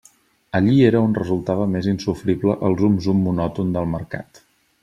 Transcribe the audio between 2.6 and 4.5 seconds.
el zum-zum monòton del Mercat.